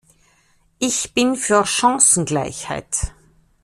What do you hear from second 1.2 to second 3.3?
für Chancengleichheit.